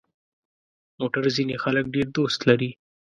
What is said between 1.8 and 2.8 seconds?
ډېر دوست لري.